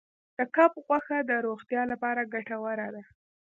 [0.37, 3.03] د کب غوښه د روغتیا لپاره ګټوره ده.